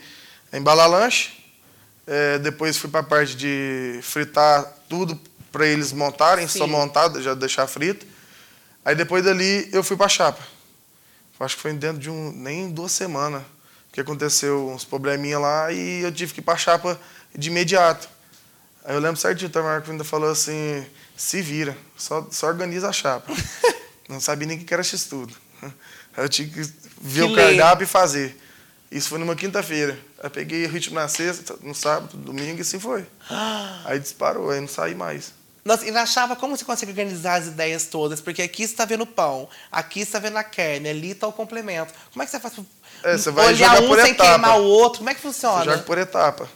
embalar 0.53 0.87
lanche, 0.89 1.31
é, 2.07 2.37
depois 2.39 2.77
fui 2.77 2.89
para 2.89 3.01
a 3.01 3.03
parte 3.03 3.35
de 3.35 3.99
fritar 4.01 4.71
tudo 4.87 5.19
para 5.51 5.65
eles 5.67 5.91
montarem, 5.91 6.47
só 6.47 6.65
Sim. 6.65 6.71
montado, 6.71 7.21
já 7.21 7.33
deixar 7.33 7.67
frito. 7.67 8.05
Aí 8.89 8.95
depois 8.95 9.23
dali 9.23 9.69
eu 9.71 9.83
fui 9.83 9.95
para 9.95 10.07
a 10.07 10.09
chapa. 10.09 10.41
Acho 11.39 11.55
que 11.55 11.61
foi 11.61 11.71
dentro 11.73 11.99
de 11.99 12.09
um, 12.09 12.31
nem 12.31 12.71
duas 12.71 12.91
semanas 12.91 13.43
que 13.91 14.01
aconteceu 14.01 14.67
uns 14.67 14.83
probleminha 14.83 15.37
lá 15.37 15.71
e 15.71 16.01
eu 16.01 16.11
tive 16.11 16.33
que 16.33 16.39
ir 16.39 16.43
para 16.43 16.55
a 16.55 16.57
chapa 16.57 16.99
de 17.35 17.49
imediato. 17.49 18.09
Aí 18.83 18.95
eu 18.95 18.99
lembro 18.99 19.21
certinho, 19.21 19.47
o 19.47 19.51
Tamarco 19.51 19.91
ainda 19.91 20.03
falou 20.03 20.31
assim, 20.31 20.83
se 21.15 21.39
vira, 21.39 21.77
só, 21.95 22.27
só 22.31 22.47
organiza 22.47 22.89
a 22.89 22.91
chapa. 22.91 23.31
Não 24.09 24.19
sabia 24.19 24.47
nem 24.47 24.57
o 24.57 24.65
que 24.65 24.73
era 24.73 24.81
X-Tudo. 24.81 25.35
Aí 25.61 26.25
eu 26.25 26.27
tinha 26.27 26.47
que 26.49 26.59
ver 26.99 27.27
Que 27.27 27.31
o 27.31 27.35
cardápio 27.35 27.83
e 27.83 27.87
fazer. 27.87 28.35
Isso 28.91 29.09
foi 29.09 29.19
numa 29.19 29.35
quinta-feira. 29.35 29.99
Aí 30.23 30.31
peguei 30.31 30.65
o 30.65 30.69
ritmo 30.69 30.95
na 30.95 31.07
sexta, 31.07 31.55
no 31.61 31.75
sábado, 31.75 32.17
domingo 32.17 32.57
e 32.57 32.61
assim 32.61 32.79
foi. 32.79 33.05
Aí 33.85 33.99
disparou, 33.99 34.49
aí 34.49 34.59
não 34.59 34.67
saí 34.67 34.95
mais. 34.95 35.37
Nossa, 35.63 35.85
e 35.85 35.91
na 35.91 36.05
chapa, 36.05 36.35
como 36.35 36.55
você 36.55 36.63
consegue 36.63 36.91
organizar 36.91 37.35
as 37.35 37.47
ideias 37.47 37.85
todas? 37.85 38.21
Porque 38.21 38.41
aqui 38.41 38.67
você 38.67 38.73
tá 38.73 38.85
vendo 38.85 39.05
pão, 39.05 39.47
aqui 39.71 40.05
você 40.05 40.11
tá 40.11 40.19
vendo 40.19 40.37
a 40.37 40.43
carne, 40.43 40.89
ali 40.89 41.13
tá 41.13 41.27
o 41.27 41.33
complemento. 41.33 41.93
Como 42.11 42.23
é 42.23 42.25
que 42.25 42.31
você 42.31 42.39
faz 42.39 42.53
É, 43.03 43.17
você 43.17 43.31
vai 43.31 43.47
olhar 43.47 43.75
jogar 43.75 43.83
um 43.83 43.87
por 43.87 44.01
sem 44.01 44.11
etapa. 44.11 44.29
queimar 44.29 44.59
o 44.59 44.63
outro? 44.63 44.99
Como 44.99 45.09
é 45.09 45.15
que 45.15 45.21
funciona? 45.21 45.59
Você 45.63 45.71
joga 45.71 45.83
por 45.83 45.97
etapa. 45.97 46.49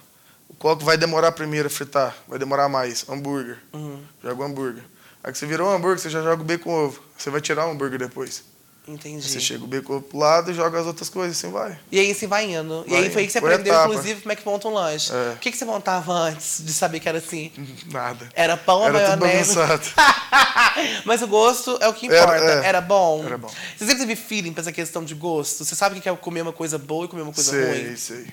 Qual 0.58 0.78
que 0.78 0.84
vai 0.86 0.98
demorar 0.98 1.32
primeiro 1.34 1.68
a 1.68 1.70
fritar? 1.70 2.16
Vai 2.28 2.40
demorar 2.40 2.70
mais. 2.70 3.06
Hambúrguer. 3.10 3.58
Uhum. 3.74 4.02
Joga 4.24 4.42
o 4.42 4.46
hambúrguer. 4.46 4.84
Aí 5.24 5.32
que 5.32 5.38
você 5.38 5.46
virou 5.46 5.70
o 5.70 5.72
hambúrguer, 5.74 6.00
você 6.00 6.10
já 6.10 6.22
joga 6.22 6.42
o 6.42 6.46
bacon 6.46 6.72
ovo. 6.72 7.02
Você 7.18 7.30
vai 7.30 7.42
tirar 7.42 7.68
o 7.68 7.72
hambúrguer 7.72 8.00
depois. 8.00 8.44
Entendi. 8.86 9.30
você 9.30 9.40
chega 9.40 9.64
o 9.64 9.68
bacon 9.68 10.02
pro 10.02 10.18
lado 10.18 10.52
e 10.52 10.54
joga 10.54 10.78
as 10.80 10.86
outras 10.86 11.08
coisas, 11.08 11.38
assim 11.38 11.50
vai. 11.50 11.80
E 11.90 11.98
aí 12.00 12.14
você 12.14 12.28
vai 12.28 12.52
indo. 12.52 12.84
e 12.86 12.90
Vai 12.92 13.04
aí 13.04 13.10
foi 13.10 13.22
aí 13.22 13.28
que 13.28 13.32
você 13.32 13.38
aprendeu, 13.38 13.74
etapa. 13.74 13.90
inclusive, 13.90 14.22
como 14.22 14.32
é 14.34 14.36
que 14.36 14.46
monta 14.46 14.68
um 14.68 14.74
lanche. 14.74 15.10
É. 15.14 15.34
O 15.34 15.38
que, 15.38 15.52
que 15.52 15.58
você 15.58 15.64
montava 15.64 16.12
antes 16.12 16.62
de 16.62 16.74
saber 16.74 17.00
que 17.00 17.08
era 17.08 17.20
assim? 17.20 17.50
Nada. 17.90 18.28
Era 18.34 18.58
pão, 18.58 18.86
Era 18.86 19.12
tudo 19.12 19.22
maionese. 19.22 19.56
Mas 21.06 21.22
o 21.22 21.28
gosto 21.28 21.78
é 21.82 21.88
o 21.88 21.94
que 21.94 22.08
Era- 22.08 22.24
importa. 22.24 22.66
Era, 22.66 22.78
é. 22.80 22.82
bom? 22.82 23.24
Era 23.26 23.38
bom. 23.38 23.48
Você 23.78 23.86
sempre 23.86 24.00
teve 24.06 24.16
feeling 24.16 24.52
pra 24.54 24.62
essa 24.62 24.72
questão 24.72 25.04
de 25.04 25.16
gosto? 25.16 25.64
Você 25.64 25.76
sabe 25.76 25.98
o 25.98 26.02
que 26.02 26.10
é 26.10 26.16
comer 26.16 26.42
uma 26.42 26.54
coisa 26.54 26.78
boa 26.78 27.06
e 27.06 27.08
comer 27.08 27.22
uma 27.24 27.34
coisa 27.34 27.52
sei, 27.52 27.86
ruim? 27.88 27.96
sei. 27.96 28.26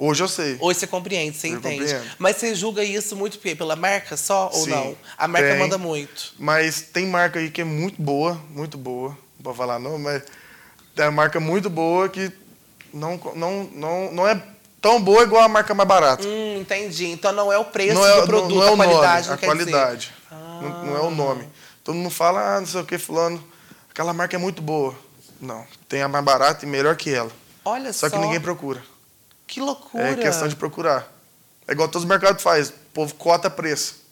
Hoje 0.00 0.22
eu 0.22 0.28
sei. 0.28 0.56
Hoje 0.60 0.78
você 0.78 0.86
compreende, 0.86 1.36
você 1.36 1.48
Eu 1.48 1.58
entende. 1.58 1.80
compreendo. 1.80 2.04
Mas 2.18 2.36
você 2.36 2.54
julga 2.54 2.84
isso 2.84 3.16
muito 3.16 3.38
pela 3.38 3.74
marca 3.74 4.16
só 4.16 4.48
ou 4.52 4.64
Sim, 4.64 4.70
não? 4.70 4.96
A 5.16 5.26
marca 5.26 5.50
tem. 5.50 5.58
manda 5.58 5.76
muito. 5.78 6.34
Mas 6.38 6.80
tem 6.82 7.06
marca 7.06 7.38
aí 7.40 7.50
que 7.50 7.60
é 7.60 7.64
muito 7.64 8.00
boa, 8.00 8.40
muito 8.50 8.78
boa. 8.78 9.16
Não 9.38 9.44
vou 9.44 9.54
falar 9.54 9.78
não, 9.78 9.98
mas 9.98 10.22
tem 10.94 11.06
uma 11.06 11.12
marca 11.12 11.38
muito 11.38 11.70
boa 11.70 12.08
que 12.08 12.32
não, 12.92 13.20
não, 13.34 13.64
não, 13.72 14.12
não 14.12 14.28
é 14.28 14.42
tão 14.80 15.00
boa 15.00 15.22
igual 15.22 15.42
a 15.42 15.48
marca 15.48 15.74
mais 15.74 15.88
barata. 15.88 16.26
Hum, 16.26 16.58
entendi. 16.60 17.06
Então 17.06 17.32
não 17.32 17.52
é 17.52 17.58
o 17.58 17.64
preço 17.64 17.94
não 17.94 18.06
é, 18.06 18.20
do 18.20 18.26
produto, 18.26 18.54
não, 18.54 18.56
não 18.56 18.64
é 18.64 18.68
a 18.68 18.72
o 18.72 18.76
qualidade, 18.76 19.28
nome, 19.28 19.28
não 19.28 19.34
a 19.34 19.38
qualidade. 19.38 20.12
dizer. 20.30 20.38
Não, 20.62 20.86
não 20.86 20.96
é 20.96 21.00
o 21.00 21.10
nome. 21.10 21.48
Todo 21.84 21.94
mundo 21.94 22.10
fala, 22.10 22.56
ah, 22.56 22.60
não 22.60 22.66
sei 22.66 22.80
o 22.80 22.84
que, 22.84 22.98
fulano, 22.98 23.42
aquela 23.90 24.12
marca 24.12 24.36
é 24.36 24.38
muito 24.38 24.60
boa. 24.60 24.94
Não, 25.40 25.64
tem 25.88 26.02
a 26.02 26.08
mais 26.08 26.24
barata 26.24 26.64
e 26.64 26.68
melhor 26.68 26.96
que 26.96 27.14
ela. 27.14 27.30
Olha 27.64 27.92
só. 27.92 28.08
Só 28.08 28.16
que 28.16 28.20
ninguém 28.20 28.40
procura. 28.40 28.82
Que 29.46 29.60
loucura. 29.60 30.08
É 30.08 30.16
questão 30.16 30.48
de 30.48 30.56
procurar. 30.56 31.10
É 31.66 31.72
igual 31.72 31.88
todos 31.88 32.02
os 32.04 32.08
mercados 32.08 32.42
fazem. 32.42 32.74
O 32.74 32.92
povo 32.92 33.14
cota 33.14 33.48
preço. 33.48 34.07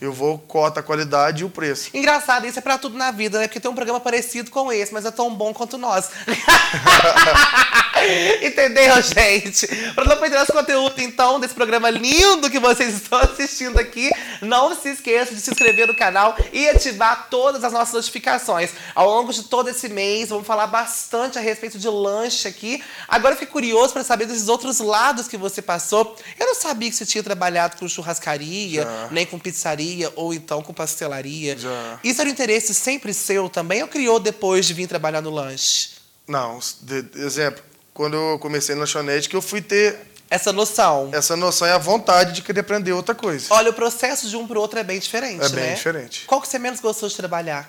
Eu 0.00 0.12
vou 0.12 0.38
cota 0.38 0.80
a 0.80 0.82
qualidade 0.82 1.42
e 1.42 1.44
o 1.44 1.50
preço. 1.50 1.90
Engraçado, 1.92 2.46
isso 2.46 2.58
é 2.58 2.62
pra 2.62 2.78
tudo 2.78 2.96
na 2.96 3.10
vida, 3.10 3.38
né? 3.38 3.46
Porque 3.46 3.60
tem 3.60 3.70
um 3.70 3.74
programa 3.74 4.00
parecido 4.00 4.50
com 4.50 4.72
esse, 4.72 4.94
mas 4.94 5.04
é 5.04 5.10
tão 5.10 5.34
bom 5.34 5.52
quanto 5.52 5.76
nós. 5.76 6.10
Entendeu, 8.42 9.02
gente? 9.02 9.66
Pra 9.94 10.04
não 10.04 10.16
perder 10.16 10.42
esse 10.42 10.52
conteúdo, 10.52 11.00
então, 11.00 11.38
desse 11.40 11.54
programa 11.54 11.90
lindo 11.90 12.50
que 12.50 12.58
vocês 12.58 12.94
estão 12.94 13.18
assistindo 13.18 13.78
aqui, 13.78 14.10
não 14.40 14.74
se 14.74 14.88
esqueça 14.90 15.34
de 15.34 15.40
se 15.40 15.50
inscrever 15.50 15.86
no 15.86 15.94
canal 15.94 16.36
e 16.52 16.68
ativar 16.68 17.28
todas 17.30 17.62
as 17.64 17.72
nossas 17.72 17.94
notificações. 17.94 18.70
Ao 18.94 19.08
longo 19.08 19.32
de 19.32 19.44
todo 19.44 19.68
esse 19.68 19.88
mês, 19.88 20.28
vamos 20.30 20.46
falar 20.46 20.66
bastante 20.66 21.38
a 21.38 21.40
respeito 21.40 21.78
de 21.78 21.88
lanche 21.88 22.48
aqui. 22.48 22.82
Agora 23.08 23.34
eu 23.34 23.38
fiquei 23.38 23.52
curioso 23.52 23.92
para 23.92 24.04
saber 24.04 24.26
desses 24.26 24.48
outros 24.48 24.78
lados 24.80 25.28
que 25.28 25.36
você 25.36 25.60
passou. 25.62 26.16
Eu 26.38 26.46
não 26.46 26.54
sabia 26.54 26.88
que 26.90 26.96
você 26.96 27.06
tinha 27.06 27.22
trabalhado 27.22 27.76
com 27.76 27.88
churrascaria, 27.88 28.82
Já. 28.82 29.08
nem 29.10 29.26
com 29.26 29.38
pizzaria, 29.38 30.12
ou 30.16 30.32
então 30.34 30.62
com 30.62 30.72
pastelaria. 30.72 31.56
Já. 31.58 31.98
Isso 32.02 32.20
era 32.20 32.28
um 32.28 32.32
interesse 32.32 32.74
sempre 32.74 33.12
seu 33.14 33.48
também 33.48 33.82
ou 33.82 33.88
criou 33.88 34.18
depois 34.18 34.66
de 34.66 34.74
vir 34.74 34.86
trabalhar 34.86 35.20
no 35.20 35.30
lanche? 35.30 35.90
Não, 36.28 36.58
de- 36.80 37.04
exemplo, 37.20 37.62
quando 37.94 38.16
eu 38.16 38.38
comecei 38.38 38.74
na 38.74 38.80
lanchonete, 38.82 39.28
que 39.28 39.36
eu 39.36 39.42
fui 39.42 39.60
ter 39.60 39.98
Essa 40.28 40.52
noção. 40.52 41.10
essa 41.12 41.36
noção 41.36 41.66
e 41.66 41.70
a 41.70 41.78
vontade 41.78 42.32
de 42.32 42.42
querer 42.42 42.60
aprender 42.60 42.92
outra 42.92 43.14
coisa. 43.14 43.46
Olha, 43.50 43.70
o 43.70 43.74
processo 43.74 44.28
de 44.28 44.36
um 44.36 44.46
pro 44.46 44.60
outro 44.60 44.78
é 44.78 44.84
bem 44.84 44.98
diferente, 44.98 45.44
É 45.44 45.48
né? 45.48 45.66
bem 45.66 45.74
diferente. 45.74 46.24
Qual 46.26 46.40
que 46.40 46.48
você 46.48 46.58
menos 46.58 46.80
gostou 46.80 47.08
de 47.08 47.16
trabalhar? 47.16 47.68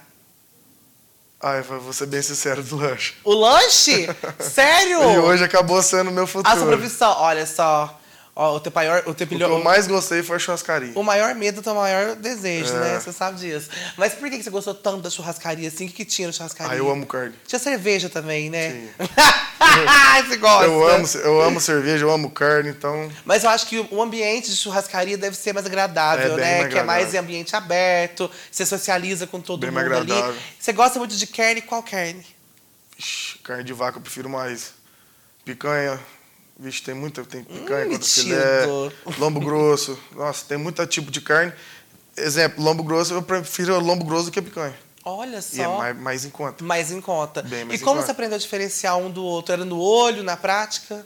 Ah, 1.43 1.55
eu 1.55 1.63
vou 1.81 1.91
ser 1.91 2.05
bem 2.05 2.21
sincero 2.21 2.61
do 2.61 2.75
lanche. 2.77 3.15
O 3.23 3.33
lanche? 3.33 4.07
Sério? 4.39 5.01
E 5.01 5.17
hoje 5.17 5.43
acabou 5.43 5.81
sendo 5.81 6.11
meu 6.11 6.27
futuro. 6.27 6.53
A 6.53 6.57
sua 6.57 6.67
profissão, 6.67 7.15
olha 7.17 7.47
só. 7.47 7.99
Ó, 8.33 8.55
o 8.55 8.59
teu 8.61 8.71
maior, 8.73 9.03
o 9.07 9.13
teu 9.13 9.25
O 9.27 9.29
que 9.29 9.41
eu 9.43 9.61
mais 9.63 9.87
gostei 9.87 10.23
foi 10.23 10.37
a 10.37 10.39
churrascaria. 10.39 10.93
O 10.95 11.03
maior 11.03 11.35
medo 11.35 11.61
é 11.63 11.71
o 11.71 11.75
maior 11.75 12.15
desejo, 12.15 12.73
É. 12.73 12.79
né? 12.79 12.99
Você 12.99 13.11
sabe 13.11 13.37
disso. 13.39 13.69
Mas 13.97 14.13
por 14.13 14.29
que 14.29 14.41
você 14.41 14.49
gostou 14.49 14.73
tanto 14.73 15.01
da 15.01 15.09
churrascaria 15.09 15.67
assim? 15.67 15.85
O 15.85 15.87
que, 15.89 15.93
que 15.95 16.05
tinha 16.05 16.27
na 16.29 16.31
churrascaria? 16.33 16.71
Ah, 16.73 16.77
eu 16.77 16.89
amo 16.89 17.05
carne. 17.05 17.35
Tinha 17.45 17.59
cerveja 17.59 18.09
também, 18.09 18.49
né? 18.49 18.71
Sim. 18.71 18.89
você 20.29 20.37
gosta. 20.37 20.65
Eu 20.65 20.87
amo, 20.87 21.07
eu 21.25 21.41
amo 21.41 21.59
cerveja, 21.59 22.05
eu 22.05 22.11
amo 22.11 22.31
carne, 22.31 22.69
então. 22.69 23.11
Mas 23.25 23.43
eu 23.43 23.49
acho 23.49 23.67
que 23.67 23.85
o 23.91 24.01
ambiente 24.01 24.49
de 24.49 24.55
churrascaria 24.55 25.17
deve 25.17 25.35
ser 25.35 25.53
mais 25.53 25.65
agradável, 25.65 26.33
É 26.33 26.37
né? 26.37 26.59
mais 26.61 26.73
que 26.73 26.79
é 26.79 26.83
mais 26.83 27.13
ambiente 27.15 27.53
aberto, 27.55 28.31
você 28.49 28.65
socializa 28.65 29.27
com 29.27 29.41
todo 29.41 29.59
Bem 29.59 29.71
mundo 29.71 29.89
mais 29.89 30.01
ali. 30.09 30.39
Você 30.57 30.71
gosta 30.71 30.97
muito 30.99 31.15
de 31.17 31.27
carne? 31.27 31.61
Qual 31.61 31.83
carne? 31.83 32.25
Ixi, 32.97 33.39
carne 33.39 33.63
de 33.65 33.73
vaca 33.73 33.97
eu 33.97 34.01
prefiro 34.01 34.29
mais. 34.29 34.73
Picanha. 35.43 35.99
Vixe, 36.61 36.83
tem 36.83 36.93
muita. 36.93 37.23
Tem 37.25 37.43
picanha, 37.43 37.87
Hum, 37.97 37.99
filé, 37.99 38.67
lombo 39.17 39.39
grosso. 39.39 39.97
Nossa, 40.15 40.45
tem 40.45 40.59
muito 40.59 40.85
tipo 40.85 41.09
de 41.09 41.19
carne. 41.19 41.51
Exemplo, 42.15 42.63
lombo 42.63 42.83
grosso, 42.83 43.15
eu 43.15 43.21
prefiro 43.23 43.79
lombo 43.79 44.05
grosso 44.05 44.25
do 44.25 44.31
que 44.31 44.39
picanha. 44.43 44.77
Olha 45.03 45.41
só. 45.41 45.57
E 45.57 45.61
é 45.61 45.67
mais, 45.67 45.97
mais 45.97 46.25
em 46.25 46.29
conta. 46.29 46.63
mais 46.63 46.91
em 46.91 47.01
conta. 47.01 47.41
Bem 47.41 47.61
e 47.61 47.65
mais 47.65 47.81
em 47.81 47.83
como 47.83 47.95
conta. 47.95 48.05
você 48.05 48.11
aprendeu 48.11 48.35
a 48.35 48.39
diferenciar 48.39 48.95
um 48.95 49.09
do 49.09 49.23
outro? 49.23 49.53
Era 49.53 49.65
no 49.65 49.79
olho, 49.79 50.21
na 50.21 50.37
prática? 50.37 51.03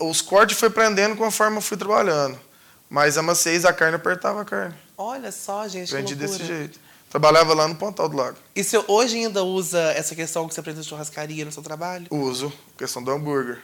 Os 0.00 0.22
cortes 0.22 0.58
foi 0.58 0.70
prendendo 0.70 1.14
conforme 1.14 1.58
eu 1.58 1.60
fui 1.60 1.76
trabalhando. 1.76 2.38
Mas 2.88 3.18
a 3.18 3.22
maciez, 3.22 3.66
a 3.66 3.74
carne 3.74 3.96
apertava 3.96 4.40
a 4.40 4.44
carne. 4.46 4.74
Olha 4.96 5.30
só, 5.30 5.68
gente, 5.68 5.92
Aprendi 5.92 6.14
desse 6.14 6.42
jeito. 6.42 6.80
Trabalhava 7.10 7.52
lá 7.52 7.68
no 7.68 7.74
Pontal 7.74 8.08
do 8.08 8.16
Lago. 8.16 8.38
E 8.56 8.64
você 8.64 8.82
hoje 8.88 9.16
ainda 9.16 9.42
usa 9.44 9.78
essa 9.92 10.14
questão 10.14 10.48
que 10.48 10.54
você 10.54 10.60
aprendeu 10.60 10.82
de 10.82 10.88
churrascaria 10.88 11.44
no 11.44 11.52
seu 11.52 11.62
trabalho? 11.62 12.06
Uso. 12.10 12.50
Questão 12.78 13.02
do 13.02 13.10
hambúrguer. 13.10 13.58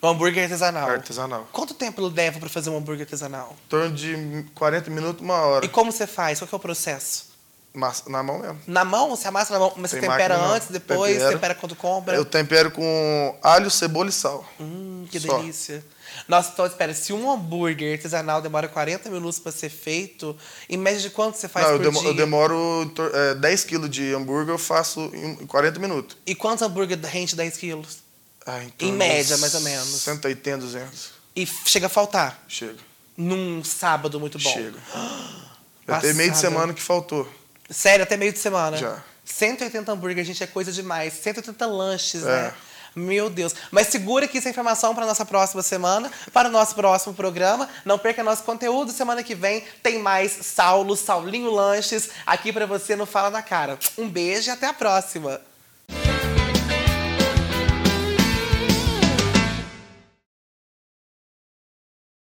O 0.00 0.06
hambúrguer 0.06 0.44
artesanal. 0.44 0.88
Artesanal. 0.88 1.48
Quanto 1.52 1.74
tempo 1.74 2.00
leva 2.06 2.38
pra 2.38 2.48
fazer 2.48 2.70
um 2.70 2.76
hambúrguer 2.76 3.02
artesanal? 3.04 3.56
Em 3.66 3.68
torno 3.68 3.94
de 3.94 4.44
40 4.54 4.90
minutos, 4.90 5.20
uma 5.22 5.34
hora. 5.34 5.64
E 5.64 5.68
como 5.68 5.90
você 5.90 6.06
faz? 6.06 6.38
Qual 6.38 6.48
que 6.48 6.54
é 6.54 6.56
o 6.56 6.60
processo? 6.60 7.26
Massa, 7.74 8.08
na 8.08 8.22
mão 8.22 8.38
mesmo. 8.38 8.58
Na 8.66 8.84
mão? 8.84 9.10
Você 9.10 9.28
amassa 9.28 9.52
na 9.52 9.58
mão? 9.58 9.72
Mas 9.76 9.90
você 9.90 10.00
Tem 10.00 10.08
tempera 10.08 10.34
máquina, 10.34 10.48
não. 10.48 10.54
antes, 10.56 10.68
depois? 10.68 11.12
Tempero. 11.14 11.32
Tempera 11.32 11.54
quando 11.54 11.76
compra? 11.76 12.16
Eu 12.16 12.24
tempero 12.24 12.70
com 12.70 13.38
alho, 13.42 13.70
cebola 13.70 14.08
e 14.08 14.12
sal. 14.12 14.44
Hum, 14.58 15.06
que 15.10 15.20
Só. 15.20 15.38
delícia. 15.38 15.84
Nossa, 16.26 16.50
então 16.52 16.64
espera, 16.66 16.94
se 16.94 17.12
um 17.12 17.30
hambúrguer 17.30 17.92
artesanal 17.96 18.40
demora 18.40 18.66
40 18.68 19.10
minutos 19.10 19.38
pra 19.38 19.52
ser 19.52 19.68
feito, 19.68 20.36
em 20.68 20.76
média 20.76 21.00
de 21.00 21.10
quanto 21.10 21.36
você 21.36 21.46
faz 21.48 21.66
Não, 21.66 21.72
eu, 21.74 21.78
por 21.78 21.84
demo- 21.84 22.00
dia? 22.00 22.08
eu 22.10 22.14
demoro 22.14 22.92
é, 23.12 23.34
10 23.34 23.64
quilos 23.64 23.90
de 23.90 24.14
hambúrguer, 24.14 24.54
eu 24.54 24.58
faço 24.58 25.00
em 25.14 25.46
40 25.46 25.78
minutos. 25.78 26.16
E 26.26 26.34
quantos 26.34 26.62
hambúrguer 26.62 26.98
rende 27.04 27.36
10 27.36 27.56
quilos? 27.58 27.98
Ah, 28.50 28.62
em 28.62 28.66
Em 28.68 28.70
torno 28.70 28.94
média, 28.96 29.36
mais 29.38 29.54
ou 29.54 29.60
menos. 29.60 29.86
180, 30.02 30.58
200. 30.58 31.10
E 31.36 31.46
chega 31.66 31.86
a 31.86 31.90
faltar 31.90 32.42
Chega. 32.48 32.78
num 33.16 33.62
sábado 33.62 34.18
muito 34.18 34.38
bom. 34.38 34.50
Chega. 34.52 34.78
Teve 36.00 36.14
meio 36.14 36.30
de 36.30 36.38
semana 36.38 36.72
que 36.72 36.82
faltou. 36.82 37.30
Sério, 37.70 38.02
até 38.02 38.16
meio 38.16 38.32
de 38.32 38.38
semana? 38.38 38.76
Já. 38.76 39.02
180 39.24 39.92
hambúrguer, 39.92 40.24
gente, 40.24 40.42
é 40.42 40.46
coisa 40.46 40.72
demais. 40.72 41.12
180 41.22 41.66
lanches, 41.66 42.22
É. 42.22 42.26
né? 42.44 42.54
Meu 42.96 43.28
Deus. 43.30 43.54
Mas 43.70 43.88
segura 43.88 44.24
aqui 44.24 44.38
essa 44.38 44.48
informação 44.48 44.94
para 44.94 45.04
nossa 45.06 45.24
próxima 45.24 45.62
semana, 45.62 46.10
para 46.32 46.48
o 46.48 46.50
nosso 46.50 46.74
próximo 46.74 47.14
programa. 47.14 47.68
Não 47.84 47.98
perca 47.98 48.24
nosso 48.24 48.42
conteúdo. 48.42 48.90
Semana 48.90 49.22
que 49.22 49.34
vem 49.34 49.62
tem 49.82 49.98
mais 50.00 50.32
Saulo, 50.42 50.96
Saulinho 50.96 51.50
Lanches, 51.52 52.08
aqui 52.26 52.52
para 52.52 52.66
você 52.66 52.96
no 52.96 53.04
Fala 53.06 53.30
na 53.30 53.42
Cara. 53.42 53.78
Um 53.96 54.08
beijo 54.08 54.48
e 54.48 54.50
até 54.50 54.66
a 54.66 54.72
próxima. 54.72 55.40